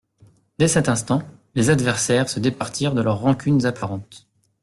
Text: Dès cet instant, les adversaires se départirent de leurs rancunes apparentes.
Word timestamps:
Dès 0.57 0.67
cet 0.67 0.89
instant, 0.89 1.21
les 1.53 1.69
adversaires 1.69 2.27
se 2.27 2.39
départirent 2.39 2.95
de 2.95 3.03
leurs 3.03 3.19
rancunes 3.19 3.67
apparentes. 3.67 4.27